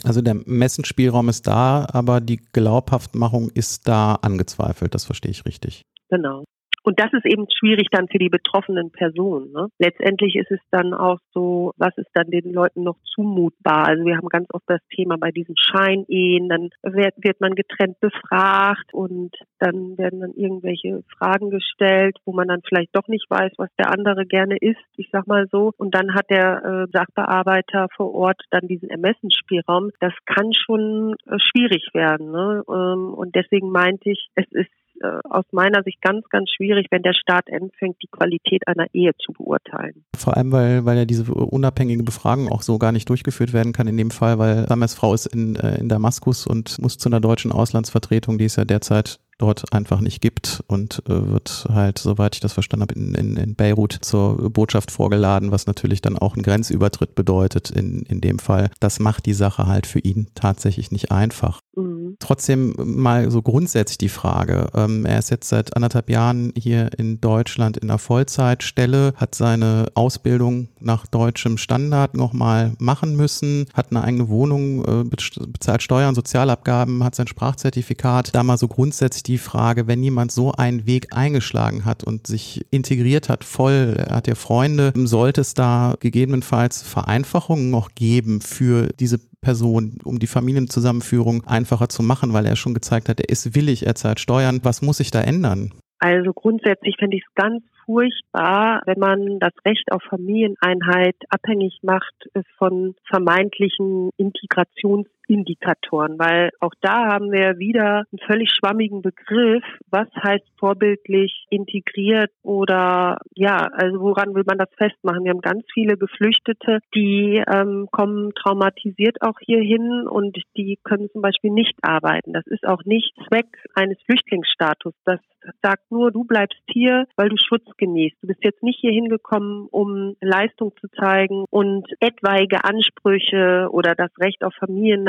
Also 0.03 0.21
der 0.21 0.35
Messenspielraum 0.45 1.27
ist 1.29 1.47
da, 1.47 1.88
aber 1.91 2.21
die 2.21 2.38
Glaubhaftmachung 2.38 3.50
ist 3.53 3.88
da 3.88 4.15
angezweifelt. 4.15 4.94
Das 4.94 5.06
verstehe 5.06 5.31
ich 5.31 5.45
richtig. 5.45 5.81
Genau. 6.09 6.44
Und 6.88 7.01
das 7.01 7.12
ist 7.12 7.25
eben 7.25 7.48
schwierig 7.51 7.89
dann 7.92 8.07
für 8.07 8.18
die 8.18 8.30
betroffenen 8.30 8.92
Personen. 8.92 9.51
Ne? 9.51 9.68
Letztendlich 9.78 10.38
ist 10.38 10.51
es 10.51 10.62
dann 10.72 10.94
auch 10.94 11.19
so, 11.34 11.74
was 11.75 11.92
ist 11.98 12.07
dann 12.13 12.31
den 12.31 12.54
Leuten 12.54 12.84
noch 12.84 12.95
zumutbar? 13.13 13.88
Also 13.88 14.06
wir 14.06 14.16
haben 14.16 14.30
ganz 14.30 14.48
oft 14.54 14.63
das 14.68 14.80
Thema 14.96 15.17
bei 15.17 15.32
diesen 15.32 15.56
Scheinehen, 15.58 16.48
dann 16.48 16.70
wird, 16.84 17.15
wird 17.17 17.41
man 17.41 17.56
getrennt 17.56 18.00
befragt 18.00 18.94
und 18.94 19.36
dann 19.60 19.98
werden 19.98 20.22
dann 20.22 20.34
irgendwelche 20.36 21.03
Fragen 21.17 21.50
gestellt, 21.50 22.15
wo 22.24 22.32
man 22.32 22.48
dann 22.48 22.62
vielleicht 22.65 22.96
doch 22.96 23.10
nicht 23.10 23.29
weiß, 23.29 23.51
was 23.58 23.70
der 23.77 23.91
andere 23.91 24.25
gerne 24.25 24.56
isst, 24.56 24.79
ich 24.96 25.10
sag 25.12 25.27
mal 25.27 25.46
so. 25.51 25.74
Und 25.75 25.94
dann 25.94 26.13
hat 26.13 26.29
der 26.29 26.63
äh, 26.63 26.88
Sachbearbeiter 26.94 27.88
vor 27.98 28.15
Ort 28.15 28.41
dann 28.50 28.65
diesen 28.65 28.89
Ermessensspielraum. 28.89 29.91
Das 30.00 30.13
kann 30.25 30.53
schon 30.53 31.17
äh, 31.25 31.38
schwierig 31.38 31.89
werden. 31.94 32.32
Ne? 32.32 32.63
Ähm, 32.70 33.13
und 33.13 33.36
deswegen 33.36 33.72
meinte 33.72 34.10
ich, 34.10 34.29
es 34.36 34.50
ist 34.51 34.72
äh, 35.01 35.20
aus 35.30 35.46
meiner 35.51 35.84
Sicht 35.84 36.01
ganz, 36.01 36.27
ganz 36.30 36.50
schwierig, 36.50 36.88
wenn 36.92 37.04
der 37.04 37.13
Staat 37.13 37.46
anfängt, 37.51 37.98
die 38.01 38.08
Qualität 38.08 38.68
einer 38.68 38.88
Ehe 38.94 39.12
zu 39.24 39.34
beurteilen. 39.34 40.06
Vor 40.16 40.38
allem, 40.38 40.51
weil, 40.51 40.86
weil 40.86 40.98
ja 40.98 41.06
diese 41.06 41.32
unabhängige 41.34 42.04
Befragung 42.04 42.50
auch 42.50 42.62
so 42.62 42.77
gar 42.77 42.92
nicht 42.92 43.10
durchgeführt 43.10 43.54
werden 43.54 43.74
kann 43.74 43.88
in 43.88 43.98
dem 43.98 44.12
Fall, 44.12 44.39
weil 44.39 44.68
Samers 44.68 44.94
Frau 44.94 45.13
ist 45.13 45.27
in, 45.27 45.56
äh, 45.56 45.77
in 45.80 45.89
Damaskus 45.89 46.48
und 46.48 46.80
muss 46.82 46.98
zu 46.98 47.10
einer 47.10 47.20
deutschen 47.20 47.51
Auslandsvertretung, 47.51 48.38
die 48.38 48.46
es 48.46 48.56
ja 48.56 48.66
derzeit 48.66 49.20
dort 49.38 49.72
einfach 49.72 50.01
nicht 50.01 50.22
gibt 50.22 50.63
und 50.68 51.04
äh, 51.08 51.32
wird 51.32 51.68
halt, 51.70 52.00
soweit 52.00 52.36
ich 52.36 52.42
das 52.42 52.54
verstanden 52.54 52.82
habe, 52.82 52.96
in, 52.96 53.13
in, 53.13 53.38
in 53.38 53.56
Beirut 53.56 53.98
zur 54.01 54.50
Botschaft 54.51 54.92
vorgeladen, 54.92 55.51
was 55.51 55.68
natürlich 55.68 56.01
dann 56.01 56.18
auch 56.18 56.34
einen 56.34 56.44
Grenzübertritt 56.44 57.13
bedeutet 57.13 57.70
in, 57.70 58.01
in 58.04 58.20
dem 58.22 58.39
Fall. 58.39 58.72
Das 58.80 59.00
macht 59.00 59.25
die 59.25 59.34
Sache 59.34 59.68
halt 59.68 59.86
für 59.86 60.00
ihn 60.00 60.27
tatsächlich 60.34 60.92
nicht 60.92 61.12
einfach. 61.12 61.62
Mhm. 61.77 62.17
Trotzdem 62.19 62.74
mal 62.77 63.29
so 63.29 63.43
grundsätzlich 63.43 64.00
die 64.00 64.10
Frage. 64.10 64.67
Ähm, 64.74 65.05
er 65.05 65.19
ist 65.19 65.29
jetzt 65.29 65.48
seit 65.48 65.75
anderthalb 65.75 66.10
Jahren 66.10 66.51
hier 66.57 66.89
in 66.98 67.22
Deutschland 67.22 67.77
in 67.77 67.89
einer 67.89 68.00
Vollzeitstelle, 68.00 69.13
hat 69.15 69.36
seine 69.36 69.86
Ausbildung 69.93 70.69
nach 70.79 71.05
deutschem 71.05 71.57
Standard 71.57 72.15
nochmal 72.15 72.74
machen 72.79 73.15
müssen, 73.15 73.67
hat 73.75 73.91
eine 73.91 74.03
eigene 74.03 74.27
Wohnung, 74.27 74.84
äh, 74.86 75.03
bezahlt 75.03 75.84
Steuern, 75.84 76.15
Sozialabgaben, 76.15 77.03
hat 77.03 77.13
sein 77.13 77.27
Sprachzertifikat. 77.27 78.34
Da 78.34 78.41
mal 78.41 78.57
so 78.57 78.67
grundsätzlich 78.67 79.24
die 79.24 79.38
Frage, 79.38 79.86
wenn 79.86 80.01
jemand 80.01 80.31
so 80.31 80.53
einen 80.53 80.88
Weg 80.88 81.15
eingeschlagen 81.15 81.86
hat 81.86 82.03
und 82.03 82.25
sich 82.25 82.65
integriert 82.72 83.29
hat, 83.29 83.43
voll, 83.43 83.96
er 83.98 84.15
hat 84.15 84.27
ja 84.27 84.34
Freunde, 84.34 84.93
sollte 84.96 85.41
es 85.41 85.53
da 85.53 85.96
gegebenenfalls 86.00 86.81
Vereinfachungen 86.81 87.69
noch 87.69 87.93
geben 87.93 88.41
für 88.41 88.88
diese 89.00 89.19
Person, 89.41 89.98
um 90.03 90.20
die 90.20 90.27
Familienzusammenführung 90.27 91.44
einfacher 91.46 91.89
zu 91.89 92.03
machen, 92.03 92.34
weil 92.34 92.46
er 92.46 92.56
schon 92.56 92.74
gezeigt 92.74 93.10
hat, 93.10 93.20
er 93.20 93.29
ist 93.29 93.56
willig, 93.56 93.86
er 93.86 93.96
zahlt 93.96 94.20
Steuern. 94.20 94.60
Was 94.63 94.82
muss 94.82 94.98
sich 94.98 95.12
da 95.12 95.22
ändern? 95.22 95.72
Also 96.00 96.34
grundsätzlich 96.34 96.96
finde 97.00 97.17
ich 97.17 97.24
es 97.27 97.34
ganz 97.36 97.63
furchtbar, 97.86 98.82
wenn 98.86 99.00
man 99.00 99.39
das 99.39 99.53
Recht 99.65 99.91
auf 99.91 100.03
Familieneinheit 100.03 101.15
abhängig 101.29 101.79
macht 101.82 102.13
von 102.58 102.96
vermeintlichen 103.10 104.12
Integrations 104.17 105.08
Indikatoren, 105.27 106.17
weil 106.17 106.51
auch 106.60 106.74
da 106.81 107.07
haben 107.07 107.31
wir 107.31 107.60
wieder 107.60 108.05
einen 108.12 108.19
völlig 108.25 108.51
schwammigen 108.51 109.01
Begriff. 109.01 109.63
Was 109.89 110.07
heißt 110.24 110.46
vorbildlich 110.57 111.46
integriert 111.50 112.31
oder 112.43 113.19
ja, 113.36 113.67
also 113.74 114.00
woran 114.00 114.34
will 114.36 114.43
man 114.46 114.57
das 114.57 114.69
festmachen? 114.77 115.24
Wir 115.24 115.31
haben 115.31 115.41
ganz 115.41 115.63
viele 115.74 115.98
Geflüchtete, 115.98 116.79
die 116.96 117.43
ähm, 117.48 117.88
kommen 117.91 118.34
traumatisiert 118.34 119.22
auch 119.22 119.39
hier 119.39 119.62
hin 119.62 120.07
und 120.07 120.38
die 120.55 120.77
können 120.84 121.10
zum 121.12 121.22
Beispiel 121.22 121.51
nicht 121.51 121.75
arbeiten. 121.81 122.34
Das 122.34 122.48
ist 122.48 122.65
auch 122.65 122.84
nicht 122.86 123.13
Zweck 123.27 123.48
eines 123.75 123.98
Flüchtlingsstatus. 124.05 124.93
Das 125.05 125.19
sagt 125.62 125.91
nur, 125.91 126.12
du 126.12 126.24
bleibst 126.24 126.62
hier, 126.69 127.05
weil 127.15 127.29
du 127.29 127.38
Schutz 127.38 127.65
genießt. 127.77 128.15
Du 128.22 128.27
bist 128.27 128.43
jetzt 128.43 128.63
nicht 128.63 128.79
hier 128.79 128.91
hingekommen, 128.91 129.67
um 129.72 130.15
Leistung 130.22 130.74
zu 130.79 130.88
zeigen 130.89 131.46
und 131.50 131.88
etwaige 132.00 132.63
Ansprüche 132.63 133.69
oder 133.72 133.96
das 133.96 134.12
Recht 134.19 134.43
auf 134.43 134.53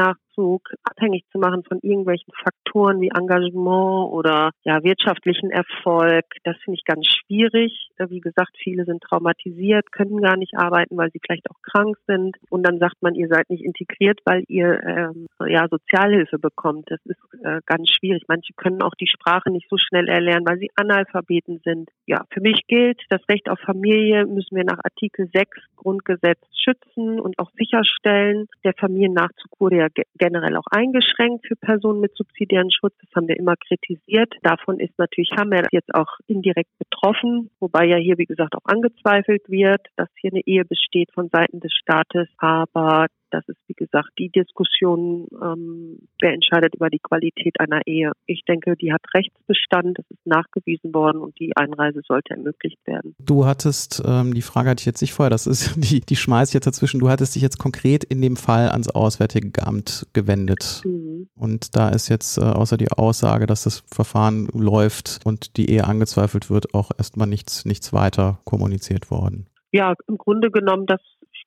half 0.08 0.27
Familiennachzug 0.38 0.71
abhängig 0.85 1.25
zu 1.30 1.38
machen 1.38 1.62
von 1.64 1.78
irgendwelchen 1.83 2.33
Faktoren 2.42 3.00
wie 3.00 3.11
Engagement 3.14 4.12
oder 4.12 4.50
ja, 4.64 4.83
wirtschaftlichen 4.83 5.50
Erfolg. 5.50 6.25
Das 6.45 6.57
finde 6.64 6.78
ich 6.78 6.85
ganz 6.85 7.07
schwierig. 7.07 7.90
Wie 8.09 8.21
gesagt, 8.21 8.57
viele 8.62 8.85
sind 8.85 9.02
traumatisiert, 9.02 9.90
können 9.92 10.21
gar 10.21 10.37
nicht 10.37 10.54
arbeiten, 10.57 10.97
weil 10.97 11.11
sie 11.12 11.21
vielleicht 11.25 11.50
auch 11.50 11.61
krank 11.62 11.97
sind. 12.07 12.37
Und 12.50 12.62
dann 12.64 12.78
sagt 12.78 12.97
man, 13.00 13.14
ihr 13.14 13.28
seid 13.28 13.50
nicht 13.50 13.64
integriert, 13.64 14.21
weil 14.25 14.45
ihr 14.49 14.80
ähm, 14.85 15.26
ja 15.47 15.66
Sozialhilfe 15.68 16.38
bekommt. 16.38 16.90
Das 16.90 17.00
ist 17.04 17.18
äh, 17.42 17.61
ganz 17.66 17.90
schwierig. 17.90 18.25
Manche 18.28 18.52
können 18.54 18.83
auch 18.83 18.95
die 18.95 19.09
Sprache 19.09 19.50
nicht 19.50 19.68
so 19.68 19.76
schnell 19.76 20.09
erlernen, 20.09 20.47
weil 20.47 20.59
sie 20.59 20.71
Analphabeten 20.76 21.61
sind. 21.64 21.90
Ja, 22.07 22.25
für 22.30 22.40
mich 22.40 22.61
gilt, 22.68 23.00
das 23.11 23.21
Recht 23.28 23.49
auf 23.50 23.59
Familie 23.61 24.26
müssen 24.26 24.57
wir 24.57 24.64
nach 24.64 24.78
Artikel 24.85 25.28
6 25.33 25.59
Grundgesetz 25.76 26.38
schützen 26.68 27.21
und 27.21 27.38
auch 27.38 27.50
sicherstellen. 27.57 28.47
Der 28.64 28.75
Familiennachzug 28.75 29.50
wurde 29.59 29.76
ja 29.76 29.88
generell 30.28 30.56
auch 30.56 30.66
eingeschränkt 30.70 31.47
für 31.47 31.56
Personen 31.56 32.00
mit 32.00 32.14
subsidiären 32.16 32.70
Schutz. 32.70 32.94
Das 33.00 33.11
haben 33.16 33.28
wir 33.28 33.38
immer 33.38 33.54
kritisiert. 33.56 34.35
Davon 34.42 34.78
ist 34.78 34.99
natürlich 34.99 35.30
Hammer 35.37 35.62
jetzt 35.73 35.94
auch 35.94 36.18
indirekt 36.26 36.70
betroffen, 36.78 37.50
wobei 37.61 37.87
ja 37.87 37.97
hier, 37.97 38.18
wie 38.18 38.26
gesagt, 38.26 38.54
auch 38.54 38.64
angezweifelt 38.64 39.42
wird, 39.49 39.87
dass 39.97 40.08
hier 40.20 40.32
eine 40.32 40.42
Ehe 40.47 40.64
besteht 40.64 41.11
von 41.12 41.28
Seiten 41.30 41.61
des 41.61 41.73
Staates. 41.73 42.28
Aber 42.38 43.06
das 43.30 43.47
ist, 43.49 43.58
wie 43.66 43.75
gesagt, 43.75 44.11
die 44.18 44.30
Diskussion, 44.30 45.26
ähm, 45.42 45.99
wer 46.20 46.32
entscheidet 46.32 46.75
über 46.75 46.90
die 46.90 46.99
Qualität 46.99 47.61
einer 47.61 47.80
Ehe. 47.87 48.12
Ich 48.26 48.42
denke, 48.47 48.76
die 48.76 48.92
hat 48.92 49.02
Rechtsbestand, 49.14 49.99
das 49.99 50.06
ist 50.11 50.26
nachgewiesen 50.26 50.94
worden 50.94 51.20
und 51.20 51.38
die 51.38 51.56
Einreise 51.56 52.00
sollte 52.06 52.35
ermöglicht 52.35 52.78
werden. 52.87 53.14
Du 53.18 53.47
hattest, 53.47 54.02
ähm, 54.06 54.35
die 54.35 54.42
Frage 54.42 54.70
hatte 54.70 54.80
ich 54.80 54.87
jetzt 54.87 55.00
nicht 55.00 55.12
vorher, 55.12 55.30
das 55.30 55.47
ist, 55.47 55.75
die, 55.76 56.00
die 56.00 56.16
schmeiß 56.16 56.49
ich 56.49 56.54
jetzt 56.54 56.66
dazwischen, 56.66 57.00
du 57.00 57.08
hattest 57.08 57.35
dich 57.35 57.42
jetzt 57.42 57.58
konkret 57.58 58.04
in 58.04 58.20
dem 58.23 58.37
Fall 58.37 58.68
ans 58.70 58.88
Auswärtige 58.88 59.66
Amt 59.66 60.06
gewendet. 60.12 60.82
Mhm. 60.85 61.28
Und 61.35 61.76
da 61.76 61.88
ist 61.90 62.08
jetzt 62.08 62.38
äh, 62.38 62.42
außer 62.42 62.76
die 62.76 62.90
Aussage, 62.90 63.47
dass 63.47 63.64
das 63.64 63.85
Verfahren 63.87 64.49
läuft 64.52 65.20
und 65.25 65.56
die 65.56 65.70
Ehe 65.70 65.85
angezweifelt 65.85 66.50
wird, 66.50 66.75
auch 66.75 66.90
erstmal 66.97 67.26
nichts, 67.26 67.64
nichts 67.64 67.92
weiter 67.92 68.40
kommuniziert 68.44 69.11
worden. 69.11 69.47
Ja, 69.70 69.94
im 70.06 70.16
Grunde 70.16 70.50
genommen, 70.50 70.87
dass 70.87 71.00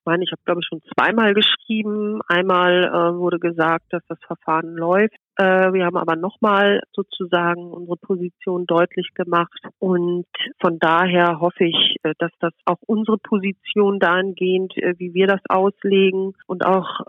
meine, 0.05 0.24
ich 0.24 0.31
habe, 0.31 0.41
glaube 0.46 0.62
ich, 0.62 0.67
schon 0.67 0.81
zweimal 0.93 1.34
geschrieben. 1.34 2.22
Einmal 2.27 2.84
äh, 2.86 3.17
wurde 3.17 3.39
gesagt, 3.39 3.86
dass 3.91 4.03
das 4.08 4.20
Verfahren 4.25 4.75
läuft. 4.75 5.15
Äh, 5.41 5.74
wir 5.74 5.86
haben 5.86 5.98
aber 5.98 6.15
nochmal 6.15 6.81
sozusagen 6.93 7.71
unsere 7.71 7.98
Position 7.98 8.67
deutlich 8.67 9.10
gemacht. 9.15 9.60
Und 9.79 10.27
von 10.60 10.77
daher 10.77 11.39
hoffe 11.39 11.65
ich, 11.65 11.95
äh, 12.03 12.13
dass 12.19 12.31
das 12.39 12.53
auch 12.65 12.77
unsere 12.86 13.17
Position 13.17 14.00
dahingehend, 14.00 14.77
äh, 14.77 14.93
wie 15.00 15.15
wir 15.15 15.25
das 15.25 15.41
auslegen 15.50 16.33
und 16.45 16.65
auch 16.65 17.00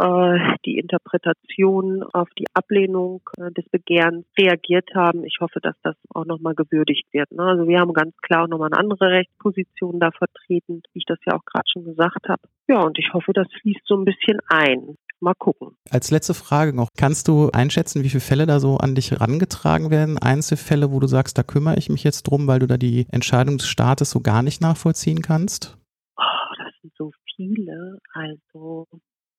die 0.64 0.78
Interpretation 0.78 2.02
auf 2.12 2.28
die 2.38 2.46
Ablehnung 2.54 3.20
des 3.56 3.68
Begehrens 3.70 4.24
reagiert 4.38 4.88
haben. 4.94 5.24
Ich 5.24 5.38
hoffe, 5.40 5.60
dass 5.60 5.74
das 5.82 5.96
auch 6.14 6.24
nochmal 6.24 6.54
gewürdigt 6.54 7.06
wird. 7.12 7.30
Ne? 7.32 7.42
Also 7.42 7.66
wir 7.66 7.80
haben 7.80 7.92
ganz 7.92 8.16
klar 8.18 8.48
nochmal 8.48 8.70
eine 8.72 8.80
andere 8.80 9.10
Rechtsposition 9.10 10.00
da 10.00 10.10
vertreten, 10.12 10.82
wie 10.92 11.00
ich 11.00 11.04
das 11.04 11.18
ja 11.26 11.34
auch 11.34 11.44
gerade 11.44 11.64
schon 11.70 11.84
gesagt 11.84 12.28
habe. 12.28 12.42
Ja, 12.68 12.80
und 12.80 12.98
ich 12.98 13.12
hoffe, 13.12 13.32
das 13.32 13.48
fließt 13.60 13.82
so 13.84 13.96
ein 13.96 14.04
bisschen 14.04 14.38
ein. 14.48 14.96
Mal 15.22 15.34
gucken. 15.34 15.76
Als 15.88 16.10
letzte 16.10 16.34
Frage 16.34 16.72
noch, 16.72 16.88
kannst 16.98 17.28
du 17.28 17.48
einschätzen, 17.50 18.02
wie 18.02 18.08
viele 18.08 18.20
Fälle 18.20 18.44
da 18.44 18.58
so 18.58 18.78
an 18.78 18.96
dich 18.96 19.12
herangetragen 19.12 19.92
werden? 19.92 20.18
Einzelfälle, 20.18 20.90
wo 20.90 20.98
du 20.98 21.06
sagst, 21.06 21.38
da 21.38 21.44
kümmere 21.44 21.76
ich 21.76 21.88
mich 21.88 22.02
jetzt 22.02 22.24
drum, 22.24 22.48
weil 22.48 22.58
du 22.58 22.66
da 22.66 22.76
die 22.76 23.06
Entscheidung 23.08 23.56
des 23.56 23.68
Staates 23.68 24.10
so 24.10 24.20
gar 24.20 24.42
nicht 24.42 24.60
nachvollziehen 24.60 25.22
kannst? 25.22 25.78
Oh, 26.16 26.54
das 26.58 26.74
sind 26.80 26.92
so 26.98 27.12
viele. 27.36 28.00
Also 28.14 28.88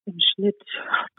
im 0.05 0.19
Schnitt, 0.19 0.61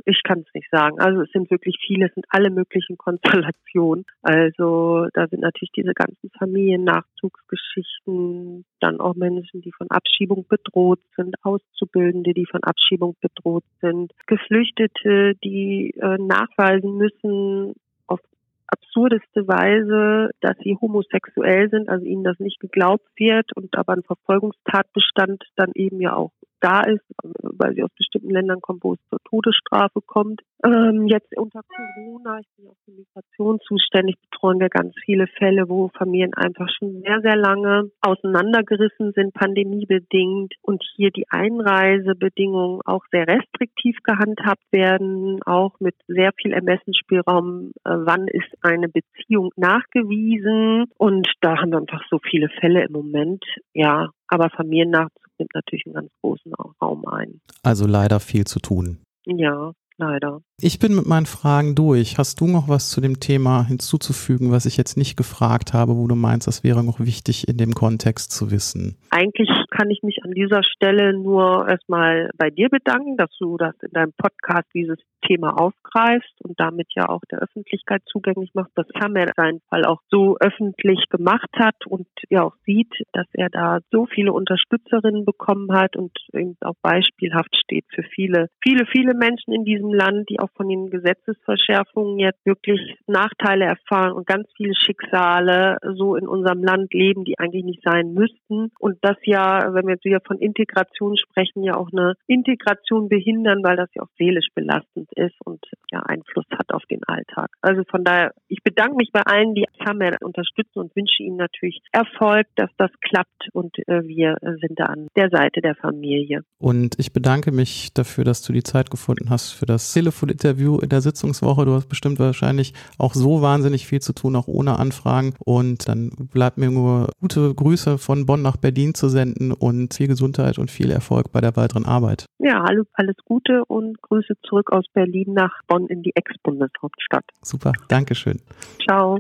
ich 0.05 0.23
kann 0.23 0.41
es 0.41 0.47
nicht 0.55 0.69
sagen. 0.71 1.01
Also 1.01 1.23
es 1.23 1.33
sind 1.33 1.51
wirklich 1.51 1.79
viele, 1.85 2.07
es 2.07 2.15
sind 2.15 2.27
alle 2.29 2.51
möglichen 2.51 2.97
Konstellationen. 2.99 4.05
Also 4.23 5.09
da 5.15 5.27
sind 5.29 5.41
natürlich 5.41 5.73
diese 5.73 5.95
ganzen 5.95 6.31
Familiennachzugsgeschichten, 6.39 8.65
dann 8.81 9.01
auch 9.01 9.15
Menschen, 9.15 9.63
die 9.63 9.73
von 9.73 9.91
Abschiebung 9.91 10.47
bedroht 10.49 11.01
sind, 11.17 11.35
Auszubildende, 11.43 12.35
die 12.35 12.47
von 12.47 12.63
Abschiebung 12.63 13.17
bedroht 13.21 13.65
sind, 13.81 14.13
Geflüchtete, 14.27 15.35
die 15.43 15.95
äh, 16.01 16.19
nachweisen 16.19 16.97
müssen, 16.97 17.75
auf 18.07 18.21
absurdeste 18.67 19.47
Weise, 19.47 20.31
dass 20.41 20.57
sie 20.59 20.77
homosexuell 20.81 21.71
sind, 21.71 21.89
also 21.89 22.05
ihnen 22.05 22.25
das 22.25 22.39
nicht 22.39 22.61
geglaubt 22.61 23.07
wird 23.17 23.57
und 23.57 23.77
aber 23.77 23.95
ein 23.95 24.03
Verfolgungstatbestand 24.03 25.45
dann 25.57 25.73
eben 25.75 26.01
ja 26.01 26.15
auch 26.15 26.33
da 26.65 26.81
ist, 26.81 27.05
weil 27.23 27.75
sie 27.75 27.83
aus 27.83 27.91
bestimmten 27.97 28.31
Ländern 28.31 28.61
kommt, 28.63 28.83
wo 28.85 28.95
es 28.95 28.99
zur 29.11 29.19
Todesstrafe 29.29 30.01
kommt. 30.01 30.41
Ähm, 30.65 31.07
jetzt 31.07 31.37
unter 31.37 31.61
Corona, 31.63 32.39
ich 32.41 32.47
bin 32.57 32.69
auch 32.69 32.77
für 32.87 32.93
Migration 32.93 33.61
zuständig, 33.67 34.17
betreuen 34.31 34.61
wir 34.61 34.71
ganz 34.71 34.95
viele 35.05 35.27
Fälle, 35.27 35.69
wo 35.69 35.89
Familien 35.89 36.33
einfach 36.33 36.69
schon 36.79 37.03
sehr, 37.03 37.21
sehr 37.21 37.37
lange 37.37 37.91
auseinandergerissen 38.01 39.13
sind, 39.15 39.35
pandemiebedingt 39.35 40.55
und 40.63 40.83
hier 40.97 41.11
die 41.11 41.27
Einreisebedingungen 41.29 42.81
auch 42.87 43.05
sehr 43.13 43.29
restriktiv 43.29 43.99
gehandhabt 44.03 44.65
werden, 44.71 45.43
auch 45.45 45.79
mit 45.81 45.95
sehr 46.09 46.31
viel 46.41 46.53
Ermessensspielraum, 46.53 47.73
äh, 47.85 47.91
wann 47.91 48.27
ist 48.29 48.49
eine 48.63 48.89
Beziehung 48.89 49.51
nachgewiesen. 49.57 50.87
Und 50.97 51.29
da 51.43 51.59
haben 51.59 51.73
wir 51.73 51.79
einfach 51.79 52.03
so 52.09 52.19
viele 52.19 52.49
Fälle 52.61 52.85
im 52.85 52.93
Moment, 52.93 53.45
ja, 53.75 54.09
aber 54.29 54.49
Familiennachzug 54.49 55.24
nimmt 55.39 55.55
natürlich 55.55 55.85
einen 55.87 55.95
ganz 55.95 56.13
großen 56.21 56.53
Raum 56.81 57.07
ein. 57.07 57.41
Also 57.63 57.87
leider 57.87 58.21
viel 58.21 58.45
zu 58.45 58.61
tun. 58.61 58.99
Ja, 59.27 59.73
leider. 59.99 60.41
Ich 60.61 60.79
bin 60.79 60.95
mit 60.95 61.07
meinen 61.07 61.27
Fragen 61.27 61.75
durch. 61.75 62.17
Hast 62.17 62.41
du 62.41 62.47
noch 62.47 62.69
was 62.69 62.91
zu 62.91 63.01
dem 63.01 63.21
Thema 63.21 63.65
hinzuzufügen, 63.67 64.53
was 64.53 64.67
ich 64.67 64.77
jetzt 64.77 64.97
nicht 64.97 65.17
gefragt 65.17 65.73
habe, 65.75 65.97
wo 65.97 66.07
du 66.07 66.15
meinst, 66.15 66.47
das 66.47 66.63
wäre 66.63 66.85
noch 66.85 67.01
wichtig 67.01 67.49
in 67.49 67.57
dem 67.57 67.75
Kontext 67.75 68.33
zu 68.33 68.51
wissen? 68.51 68.97
Eigentlich 69.11 69.51
kann 69.71 69.91
ich 69.91 70.03
mich 70.03 70.23
an 70.23 70.31
dieser 70.31 70.63
Stelle 70.63 71.13
nur 71.13 71.69
erstmal 71.69 72.31
bei 72.37 72.51
dir 72.51 72.69
bedanken, 72.69 73.17
dass 73.17 73.31
du 73.39 73.57
das 73.57 73.75
in 73.83 73.91
deinem 73.93 74.13
Podcast 74.17 74.69
dieses 74.75 74.99
Thema 75.27 75.59
aufgreifst 75.59 76.35
und 76.43 76.59
damit 76.61 76.89
ja 76.95 77.09
auch 77.09 77.23
der 77.31 77.41
Öffentlichkeit 77.41 78.03
zugänglich 78.07 78.51
machst, 78.55 78.73
dass 78.77 78.87
Hammer 79.01 79.27
seinen 79.37 79.61
Fall 79.69 79.85
auch 79.85 80.01
so 80.11 80.37
öffentlich 80.39 81.05
gemacht 81.11 81.51
hat 81.57 81.87
und 81.87 82.07
ja 82.29 82.43
auch 82.43 82.55
sieht, 82.67 82.93
dass 83.13 83.27
er 83.33 83.49
da 83.51 83.81
so 83.91 84.07
viele 84.07 84.33
Unterstützerinnen 84.33 85.25
bekommen 85.25 85.73
hat 85.73 85.97
und 85.97 86.13
eben 86.33 86.57
auch 86.61 86.77
beispielhaft 86.83 87.57
steht 87.57 87.85
für 87.95 88.03
viele, 88.03 88.49
viele, 88.63 88.87
viele 88.87 89.15
Menschen 89.15 89.53
in 89.53 89.65
diesem 89.65 89.84
Land, 89.93 90.29
die 90.29 90.41
auch 90.41 90.51
von 90.57 90.69
den 90.69 90.91
Gesetzesverschärfungen 90.91 92.19
jetzt 92.19 92.45
wirklich 92.45 92.81
Nachteile 93.07 93.65
erfahren 93.65 94.13
und 94.13 94.27
ganz 94.27 94.49
viele 94.57 94.75
Schicksale 94.75 95.79
so 95.97 96.17
in 96.17 96.27
unserem 96.27 96.63
Land 96.63 96.93
leben, 96.95 97.25
die 97.25 97.39
eigentlich 97.39 97.65
nicht 97.65 97.83
sein 97.85 98.15
müssten. 98.15 98.71
Und 98.79 98.99
das 99.03 99.17
ja, 99.25 99.75
wenn 99.75 99.87
wir 99.87 99.95
jetzt 99.95 100.05
wieder 100.05 100.21
von 100.27 100.39
Integration 100.39 101.17
sprechen, 101.17 101.63
ja 101.65 101.77
auch 101.77 101.91
eine 101.93 102.15
Integration 102.27 103.09
behindern, 103.09 103.63
weil 103.63 103.77
das 103.77 103.89
ja 103.95 104.03
auch 104.03 104.11
seelisch 104.19 104.49
belastend 104.55 105.11
ist 105.17 105.35
und 105.45 105.61
ja 105.91 106.01
Einfluss 106.01 106.47
hat 106.53 106.73
auf 106.73 106.85
den 106.91 107.03
Alltag. 107.05 107.51
Also 107.61 107.83
von 107.91 108.05
daher, 108.05 108.33
ich 108.49 108.63
bedanke 108.63 108.97
mich 108.97 109.11
bei 109.13 109.23
allen, 109.23 109.55
die 109.55 109.67
Samer 109.85 110.17
unterstützen 110.21 110.79
und 110.79 110.95
wünsche 110.97 111.23
ihnen 111.23 111.37
natürlich 111.37 111.81
Erfolg, 111.93 112.47
dass 112.57 112.71
das 112.77 112.91
klappt 113.01 113.49
und 113.53 113.77
äh, 113.87 114.03
wir 114.05 114.37
sind 114.61 114.79
da 114.79 114.87
an 114.87 115.09
der 115.17 115.31
Seite 115.31 115.61
der 115.61 115.75
Familie. 115.75 116.43
Und 116.59 116.99
ich 116.99 117.13
bedanke 117.13 117.53
mich 117.53 117.93
dafür, 117.95 118.25
dass 118.25 118.43
du 118.43 118.53
die 118.53 118.63
Zeit 118.63 118.91
gefunden 118.91 119.31
hast 119.31 119.53
für 119.53 119.67
das 119.67 119.74
Telefoninterview 119.79 120.79
in 120.79 120.89
der 120.89 121.01
Sitzungswoche. 121.01 121.65
Du 121.65 121.75
hast 121.75 121.89
bestimmt 121.89 122.19
wahrscheinlich 122.19 122.75
auch 122.99 123.15
so 123.15 123.43
wahnsinnig 123.43 123.87
viel 123.87 124.01
zu 124.01 124.13
tun, 124.13 124.37
auch 124.37 124.49
ohne 124.49 124.79
Anfragen. 124.79 125.35
Und 125.45 125.89
dann 125.89 126.11
bleibt 126.33 126.59
mir 126.59 126.71
nur 126.71 127.09
gute 127.21 127.55
Grüße 127.55 127.99
von 127.99 128.27
Bonn 128.27 128.43
nach 128.43 128.57
Berlin 128.57 128.95
zu 128.95 129.09
senden 129.09 129.53
und 129.53 129.95
viel 129.95 130.09
Gesundheit 130.09 130.59
und 130.59 130.71
viel 130.71 130.91
Erfolg 130.91 131.33
bei 131.33 131.41
der 131.41 131.57
weiteren 131.57 131.85
Arbeit. 131.85 132.27
Ja, 132.39 132.63
alles, 132.63 132.87
alles 132.95 133.17
Gute 133.25 133.65
und 133.67 134.01
Grüße 134.03 134.35
zurück 134.49 134.73
aus 134.73 134.85
Berlin 134.93 135.35
nach 135.35 135.53
Bonn 135.67 135.87
in 135.87 136.03
die 136.03 136.13
Ex-Bundeshauptstadt. 136.15 137.25
Super, 137.43 137.73
Dankeschön. 137.89 138.41
Ciao. 138.83 139.19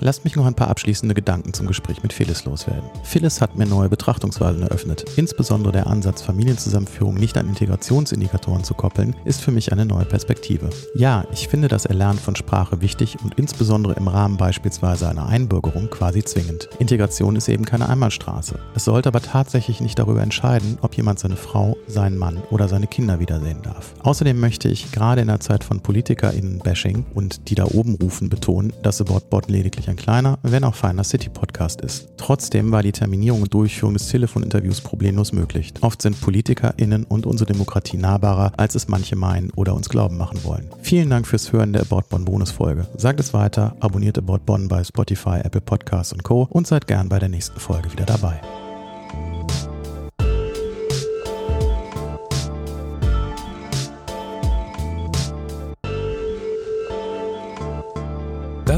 Lasst 0.00 0.24
mich 0.24 0.36
noch 0.36 0.46
ein 0.46 0.54
paar 0.54 0.68
abschließende 0.68 1.14
Gedanken 1.14 1.52
zum 1.52 1.66
Gespräch 1.66 2.02
mit 2.04 2.12
Phyllis 2.12 2.44
loswerden. 2.44 2.88
Phyllis 3.02 3.40
hat 3.40 3.56
mir 3.56 3.66
neue 3.66 3.88
Betrachtungsweisen 3.88 4.62
eröffnet. 4.62 5.04
Insbesondere 5.16 5.72
der 5.72 5.88
Ansatz, 5.88 6.22
Familienzusammenführung 6.22 7.14
nicht 7.14 7.36
an 7.36 7.48
Integrationsindikatoren 7.48 8.62
zu 8.62 8.74
koppeln, 8.74 9.16
ist 9.24 9.40
für 9.40 9.50
mich 9.50 9.72
eine 9.72 9.86
neue 9.86 10.04
Perspektive. 10.04 10.70
Ja, 10.94 11.24
ich 11.32 11.48
finde 11.48 11.66
das 11.66 11.84
Erlernen 11.84 12.18
von 12.18 12.36
Sprache 12.36 12.80
wichtig 12.80 13.16
und 13.24 13.34
insbesondere 13.38 13.94
im 13.94 14.06
Rahmen 14.06 14.36
beispielsweise 14.36 15.08
einer 15.08 15.26
Einbürgerung 15.26 15.90
quasi 15.90 16.22
zwingend. 16.22 16.68
Integration 16.78 17.34
ist 17.34 17.48
eben 17.48 17.64
keine 17.64 17.88
Einbahnstraße. 17.88 18.60
Es 18.76 18.84
sollte 18.84 19.08
aber 19.08 19.20
tatsächlich 19.20 19.80
nicht 19.80 19.98
darüber 19.98 20.22
entscheiden, 20.22 20.78
ob 20.80 20.96
jemand 20.96 21.18
seine 21.18 21.36
Frau, 21.36 21.76
seinen 21.88 22.18
Mann 22.18 22.38
oder 22.50 22.68
seine 22.68 22.86
Kinder 22.86 23.18
wiedersehen 23.18 23.62
darf. 23.62 23.94
Außerdem 24.04 24.38
möchte 24.38 24.68
ich 24.68 24.92
gerade 24.92 25.22
in 25.22 25.26
der 25.26 25.40
Zeit 25.40 25.64
von 25.64 25.80
PolitikerInnen-Bashing 25.80 27.04
und 27.14 27.50
die 27.50 27.56
da 27.56 27.64
oben 27.64 27.96
rufen 27.96 28.28
betonen, 28.28 28.72
dass 28.82 29.00
About 29.00 29.26
Bot 29.30 29.48
lediglich 29.48 29.87
ein 29.88 29.96
kleiner, 29.96 30.38
wenn 30.42 30.64
auch 30.64 30.74
feiner 30.74 31.04
City-Podcast 31.04 31.80
ist. 31.80 32.08
Trotzdem 32.16 32.70
war 32.70 32.82
die 32.82 32.92
Terminierung 32.92 33.42
und 33.42 33.54
Durchführung 33.54 33.94
des 33.94 34.08
Telefoninterviews 34.08 34.80
problemlos 34.80 35.32
möglich. 35.32 35.72
Oft 35.80 36.02
sind 36.02 36.20
PolitikerInnen 36.20 37.04
und 37.04 37.26
unsere 37.26 37.52
Demokratie 37.52 37.96
nahbarer, 37.96 38.52
als 38.56 38.74
es 38.74 38.88
manche 38.88 39.16
meinen 39.16 39.50
oder 39.50 39.74
uns 39.74 39.88
glauben 39.88 40.16
machen 40.16 40.42
wollen. 40.44 40.68
Vielen 40.82 41.10
Dank 41.10 41.26
fürs 41.26 41.52
Hören 41.52 41.72
der 41.72 41.82
About 41.82 42.04
Bonn 42.10 42.24
Bonusfolge. 42.24 42.86
Sagt 42.96 43.20
es 43.20 43.34
weiter, 43.34 43.76
abonniert 43.80 44.18
About 44.18 44.40
Bonn 44.46 44.68
bei 44.68 44.84
Spotify, 44.84 45.40
Apple 45.42 45.60
Podcasts 45.60 46.12
und 46.12 46.22
Co. 46.22 46.46
und 46.50 46.66
seid 46.66 46.86
gern 46.86 47.08
bei 47.08 47.18
der 47.18 47.28
nächsten 47.28 47.58
Folge 47.58 47.92
wieder 47.92 48.04
dabei. 48.04 48.40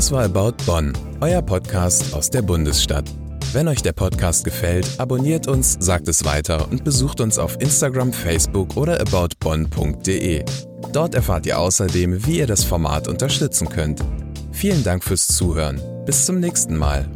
Das 0.00 0.10
war 0.12 0.24
About 0.24 0.64
Bonn, 0.64 0.94
euer 1.20 1.42
Podcast 1.42 2.14
aus 2.14 2.30
der 2.30 2.40
Bundesstadt. 2.40 3.04
Wenn 3.52 3.68
euch 3.68 3.82
der 3.82 3.92
Podcast 3.92 4.44
gefällt, 4.44 4.88
abonniert 4.96 5.46
uns, 5.46 5.76
sagt 5.78 6.08
es 6.08 6.24
weiter 6.24 6.70
und 6.70 6.84
besucht 6.84 7.20
uns 7.20 7.38
auf 7.38 7.60
Instagram, 7.60 8.10
Facebook 8.10 8.78
oder 8.78 8.98
aboutbonn.de. 8.98 10.42
Dort 10.94 11.14
erfahrt 11.14 11.44
ihr 11.44 11.58
außerdem, 11.58 12.24
wie 12.24 12.38
ihr 12.38 12.46
das 12.46 12.64
Format 12.64 13.08
unterstützen 13.08 13.68
könnt. 13.68 14.02
Vielen 14.52 14.82
Dank 14.84 15.04
fürs 15.04 15.26
Zuhören. 15.28 15.78
Bis 16.06 16.24
zum 16.24 16.40
nächsten 16.40 16.78
Mal. 16.78 17.06